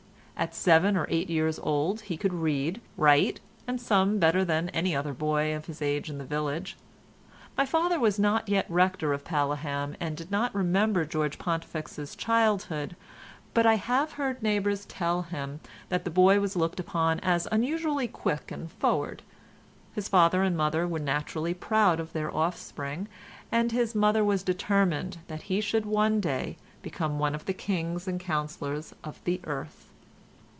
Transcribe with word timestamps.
At 0.41 0.55
seven 0.55 0.97
or 0.97 1.05
eight 1.07 1.29
years 1.29 1.59
old 1.59 2.01
he 2.01 2.17
could 2.17 2.33
read, 2.33 2.81
write 2.97 3.39
and 3.67 3.79
sum 3.79 4.17
better 4.17 4.43
than 4.43 4.69
any 4.69 4.95
other 4.95 5.13
boy 5.13 5.55
of 5.55 5.67
his 5.67 5.83
age 5.83 6.09
in 6.09 6.17
the 6.17 6.25
village. 6.25 6.75
My 7.55 7.63
father 7.63 7.99
was 7.99 8.17
not 8.17 8.49
yet 8.49 8.65
rector 8.67 9.13
of 9.13 9.23
Paleham, 9.23 9.95
and 9.99 10.17
did 10.17 10.31
not 10.31 10.55
remember 10.55 11.05
George 11.05 11.37
Pontifex's 11.37 12.15
childhood, 12.15 12.95
but 13.53 13.67
I 13.67 13.75
have 13.75 14.13
heard 14.13 14.41
neighbours 14.41 14.83
tell 14.85 15.21
him 15.21 15.59
that 15.89 16.05
the 16.05 16.09
boy 16.09 16.39
was 16.39 16.55
looked 16.55 16.79
upon 16.79 17.19
as 17.19 17.47
unusually 17.51 18.07
quick 18.07 18.51
and 18.51 18.71
forward. 18.71 19.21
His 19.93 20.07
father 20.07 20.41
and 20.41 20.57
mother 20.57 20.87
were 20.87 20.97
naturally 20.97 21.53
proud 21.53 21.99
of 21.99 22.13
their 22.13 22.35
offspring, 22.35 23.07
and 23.51 23.71
his 23.71 23.93
mother 23.93 24.23
was 24.25 24.41
determined 24.41 25.17
that 25.27 25.43
he 25.43 25.61
should 25.61 25.85
one 25.85 26.19
day 26.19 26.57
become 26.81 27.19
one 27.19 27.35
of 27.35 27.45
the 27.45 27.53
kings 27.53 28.07
and 28.07 28.19
councillors 28.19 28.95
of 29.03 29.23
the 29.25 29.39
earth. 29.43 29.89